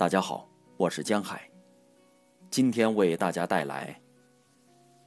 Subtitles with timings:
[0.00, 1.46] 大家好，我是江海。
[2.50, 4.00] 今天为大家带来：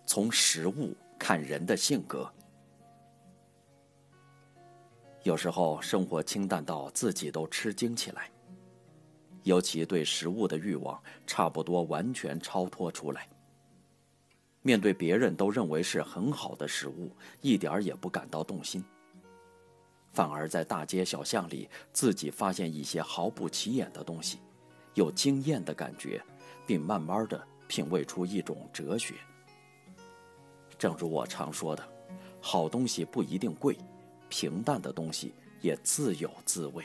[0.05, 2.31] 从食物看人的性格。
[5.23, 8.29] 有时候生活清淡到自己都吃惊起来，
[9.41, 13.27] 尤其对食物的欲望差不多完全超脱出来。
[14.61, 18.85] 面对别人都认为是很好的食物，一点儿也不感到动心，
[20.11, 24.37] 反而在大街小巷里自己发现一些毫不起眼的东西。
[24.93, 26.23] 有惊艳的感觉，
[26.65, 29.15] 并慢慢的品味出一种哲学。
[30.77, 31.83] 正如我常说的，
[32.41, 33.77] 好东西不一定贵，
[34.29, 36.83] 平淡的东西也自有滋味。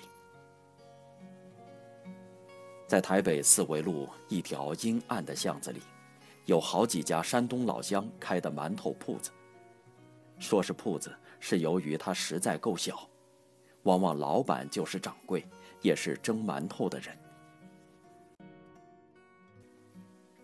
[2.87, 5.83] 在台北四维路一条阴暗的巷子里，
[6.47, 9.31] 有好几家山东老乡开的馒头铺子。
[10.39, 13.07] 说是铺子，是由于它实在够小，
[13.83, 15.45] 往往老板就是掌柜，
[15.83, 17.15] 也是蒸馒头的人。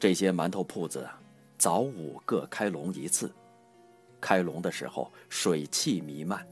[0.05, 1.09] 这些馒头铺子，
[1.57, 3.33] 早午各开笼一次。
[4.21, 6.47] 开笼的时候，水汽弥漫，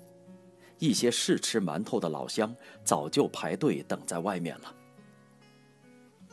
[0.78, 4.74] 一些试吃馒头的老乡早就排队等在外面了。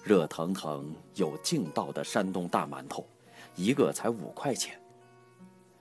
[0.01, 3.05] 热腾腾、有劲道的山东大馒头，
[3.53, 4.79] 一个才五块钱。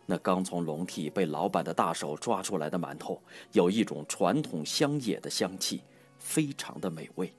[0.07, 3.23] 那刚从笼屉被老板的大手抓出来的馒头，
[3.53, 5.85] 有一种传统乡野的香气，
[6.19, 7.33] 非常的美味，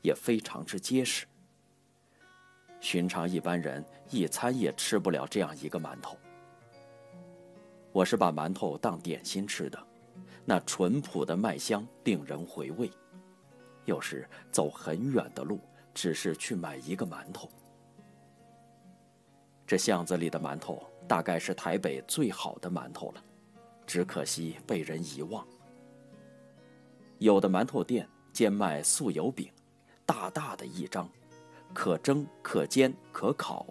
[0.00, 1.26] 也非常之结实。
[2.80, 6.16] 寻常一般人一餐也吃不了这样一个馒头。
[7.92, 9.78] 我是把馒头当点心吃的，
[10.44, 12.90] 那淳朴的麦香令人回味。
[13.86, 15.60] 有时走很远的路，
[15.94, 17.48] 只是去买一个馒头。
[19.66, 23.24] 这巷子里的馒头大概是台北最好的馒头了，
[23.86, 25.46] 只可惜被人遗忘。
[27.18, 29.50] 有的馒头店兼卖素油饼，
[30.04, 31.08] 大大的一张。
[31.74, 33.66] 可蒸可煎可烤，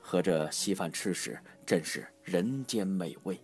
[0.00, 3.40] 合着稀饭吃时，真是人间美味。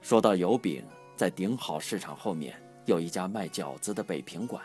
[0.00, 0.84] 说到油饼，
[1.16, 4.62] 在顶好市场后面有一家卖饺子的北平馆，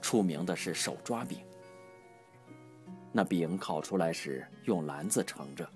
[0.00, 1.38] 出名的是手抓饼。
[3.12, 5.68] 那饼烤出来时用篮子盛着，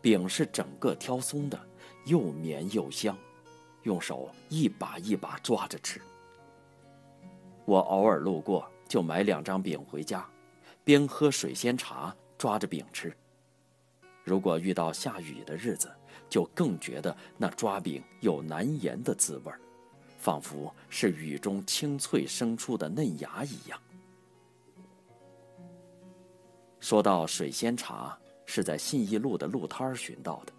[0.00, 1.60] 饼是整个挑松的，
[2.04, 3.16] 又绵又香，
[3.82, 6.00] 用手一把一把抓着吃。
[7.64, 10.26] 我偶尔路过，就买两张饼回家，
[10.84, 13.14] 边喝水仙茶，抓着饼吃。
[14.24, 15.90] 如果遇到下雨的日子，
[16.28, 19.60] 就更觉得那抓饼有难言的滋味儿
[20.18, 23.78] 仿佛是雨中清脆生出的嫩芽一样。
[26.80, 30.52] 说到水仙茶，是在信义路的路摊儿寻到的。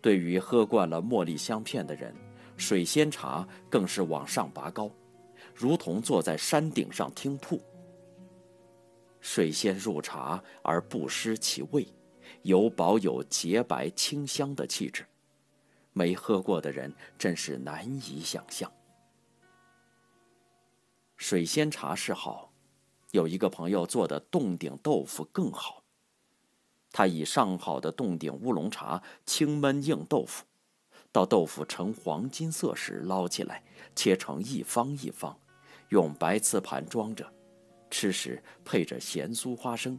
[0.00, 2.14] 对于喝惯了茉莉香片的人，
[2.56, 4.90] 水仙茶更是往上拔高。
[5.56, 7.58] 如同坐在山顶上听瀑，
[9.20, 11.88] 水仙入茶而不失其味，
[12.42, 15.06] 犹保有洁白清香的气质。
[15.94, 18.70] 没喝过的人真是难以想象。
[21.16, 22.52] 水仙茶是好，
[23.12, 25.82] 有一个朋友做的洞顶豆腐更好。
[26.92, 30.44] 他以上好的洞顶乌龙茶清焖硬豆腐，
[31.10, 35.38] 到豆腐呈黄金色时捞起来，切成一方一方。
[35.90, 37.26] 用白瓷盘装着，
[37.90, 39.98] 吃时配着咸酥花生。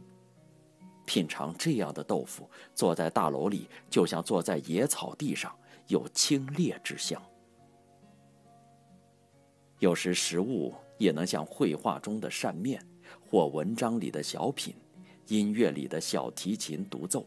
[1.06, 5.56] 品尝这样的豆腐，坐在大楼里就像坐在野草地上，
[5.86, 7.22] 有清冽之香。
[9.78, 12.84] 有时食物也能像绘画中的扇面，
[13.20, 14.74] 或文章里的小品，
[15.28, 17.26] 音乐里的小提琴独奏。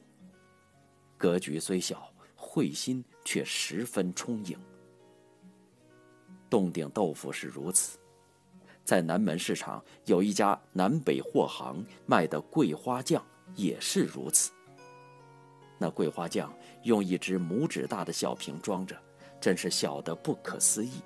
[1.18, 4.60] 格局虽小，会心却十分充盈。
[6.50, 7.98] 洞顶豆腐是如此。
[8.84, 13.24] 在南门市场有一家南北货行卖的桂花酱
[13.56, 14.52] 也是如此。
[15.78, 18.96] 那桂花酱用一只拇指大的小瓶装着，
[19.40, 21.02] 真是小得不可思议。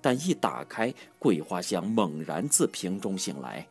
[0.00, 3.66] 但一打开，桂花香猛然自瓶中醒来，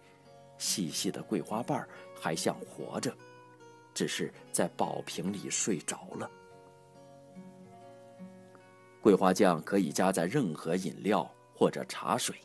[0.57, 1.87] 细细的桂花瓣
[2.19, 3.15] 还像活着，
[3.93, 6.29] 只是在宝瓶里睡着了。
[9.01, 12.35] 桂花酱可以加在任何饮料或者茶水。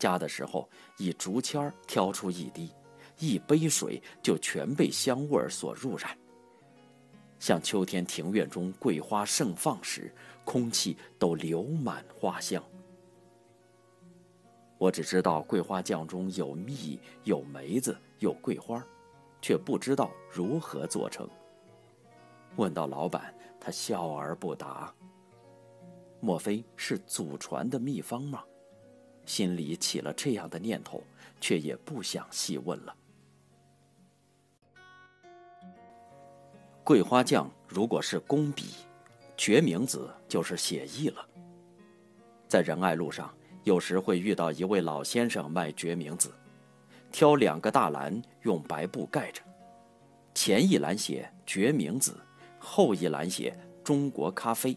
[0.00, 2.72] 加的时候，以竹签挑出一滴，
[3.18, 6.16] 一杯水就全被香味所入染，
[7.38, 10.12] 像秋天庭院中桂花盛放时，
[10.42, 12.60] 空气都流满花香。
[14.78, 18.82] 我只知道桂花酱中有蜜、有梅子、有桂花，
[19.42, 21.28] 却不知道如何做成。
[22.56, 24.92] 问到老板，他笑而不答。
[26.20, 28.42] 莫非是祖传的秘方吗？
[29.30, 31.04] 心里起了这样的念头，
[31.40, 32.92] 却也不想细问了。
[36.82, 38.70] 桂花酱如果是工笔，
[39.36, 41.24] 决明子就是写意了。
[42.48, 43.32] 在仁爱路上，
[43.62, 46.34] 有时会遇到一位老先生卖决明子，
[47.12, 49.40] 挑两个大篮，用白布盖着，
[50.34, 52.18] 前一栏写“决明子”，
[52.58, 54.76] 后一栏写“中国咖啡”。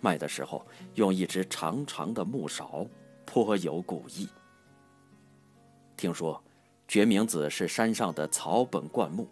[0.00, 2.86] 卖的时候用一只长长的木勺，
[3.32, 4.28] 颇有古意。
[5.96, 6.42] 听说，
[6.88, 9.28] 决明子是山上的草本灌木。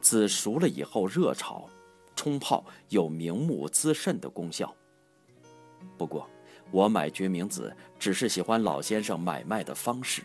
[0.00, 1.68] 籽熟了以后热炒、
[2.14, 4.72] 冲泡有明目滋肾的功效。
[5.98, 6.30] 不过，
[6.70, 10.22] 我买决明子只是喜欢老先生买卖的方式，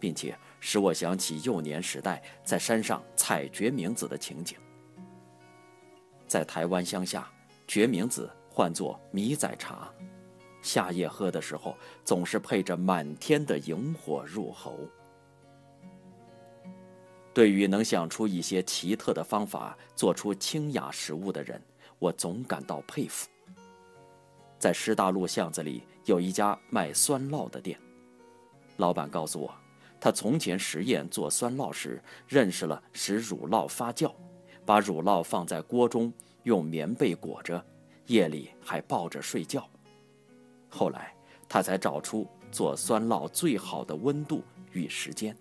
[0.00, 4.58] 并且使我想起幼年时代在山上采决明子的情景。
[6.26, 7.30] 在台湾乡下，
[7.68, 9.88] 决明子唤作米仔茶，
[10.62, 14.78] 夏夜喝的时候总是配着满天的萤火入喉。
[17.32, 21.62] 对于能想出一些奇特的方法做出清雅食物的人，
[21.98, 23.28] 我总感到佩服。
[24.58, 27.78] 在师大路巷子里有一家卖酸酪的店，
[28.78, 29.54] 老板告诉我，
[30.00, 34.12] 他从前实验做酸酪时，认识了使乳酪发酵，
[34.66, 36.12] 把乳酪放在锅中，
[36.42, 37.64] 用棉被裹着，
[38.06, 39.68] 夜里还抱着睡觉。
[40.68, 41.14] 后来
[41.48, 44.42] 他才找出做酸酪最好的温度
[44.72, 45.36] 与时间。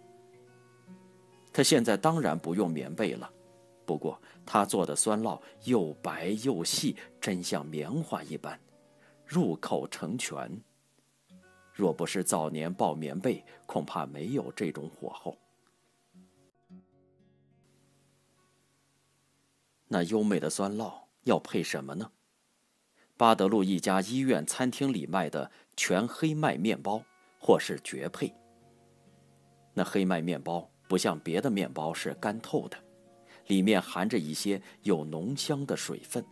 [1.52, 3.32] 他现在当然不用棉被了，
[3.86, 8.60] 不过他做的酸酪又白又细，真像棉花一般，
[9.26, 10.62] 入口成泉。
[11.74, 15.38] 若不是早年抱棉被，恐怕没有这种火候。
[19.88, 20.94] 那优美的酸酪
[21.24, 22.12] 要配什么呢？
[23.18, 27.04] 巴德路一家医院餐厅里卖的全黑麦面包，
[27.40, 28.34] 或是绝配。
[29.74, 30.70] 那黑麦面包。
[30.90, 32.78] 不像别的面包是干透的，
[33.48, 36.24] 里面含着一些有浓香的水分。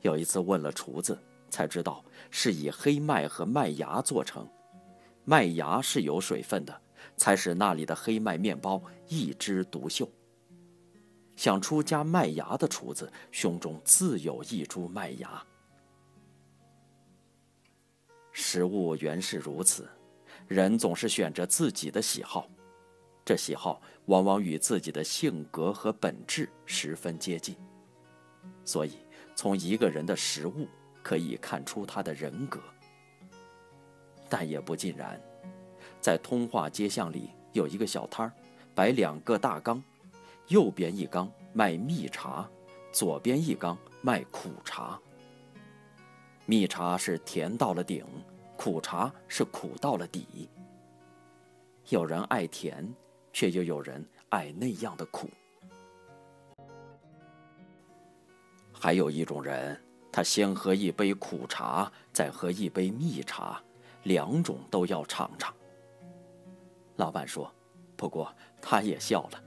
[0.00, 1.16] 有一次问了厨子，
[1.48, 4.44] 才知道是以黑麦和麦芽做成，
[5.24, 6.76] 麦芽是有水分的，
[7.16, 10.10] 才使那里的黑麦面包一枝独秀。
[11.42, 15.44] 想出加麦芽的厨子，胸中自有一株麦芽。
[18.30, 19.90] 食物原是如此，
[20.46, 22.48] 人总是选择自己的喜好。
[23.24, 27.56] 这喜好往往与自己的性格和本质十分接近，
[28.64, 28.98] 所以
[29.34, 30.68] 从一个人的食物
[31.02, 32.60] 可以看出他的人格。
[34.28, 35.20] 但也不尽然，
[36.00, 38.32] 在通化街巷里有一个小摊儿，
[38.76, 39.82] 摆两个大缸，
[40.48, 42.48] 右边一缸卖蜜茶，
[42.92, 45.00] 左边一缸卖苦茶。
[46.46, 48.04] 蜜茶是甜到了顶，
[48.56, 50.48] 苦茶是苦到了底。
[51.88, 52.92] 有人爱甜。
[53.34, 55.26] 却又有人爱那样的苦。
[58.70, 63.58] 还有一种人，他先喝一杯苦茶，再喝一杯蜜茶，
[64.02, 65.50] 两种都要尝尝。
[66.96, 67.50] 老板说
[67.96, 68.30] ：“不过
[68.60, 69.42] 他也笑了，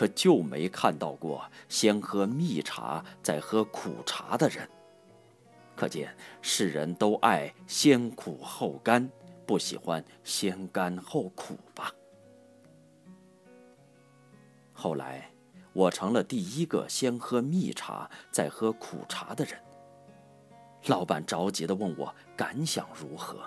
[0.00, 4.66] 可就没看到过先喝蜜茶再喝苦茶的人。
[5.76, 9.10] 可见世人都爱先苦后甘，
[9.44, 11.92] 不喜欢先甘后苦吧。”
[14.72, 15.30] 后来，
[15.74, 19.60] 我成了第一个先喝蜜茶再喝苦茶的人。
[20.86, 23.38] 老板着急地问我感想如何。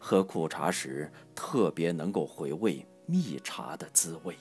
[0.00, 4.36] 喝苦茶时，特别能够回味蜜茶的滋味。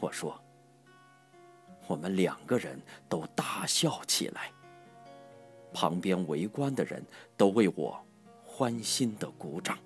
[0.00, 0.40] 我说，
[1.86, 4.52] 我们两个人都大笑起来，
[5.72, 7.04] 旁边围观的人
[7.36, 8.00] 都为我
[8.44, 9.78] 欢欣的鼓掌。